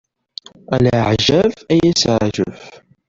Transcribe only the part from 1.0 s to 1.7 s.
aɛjab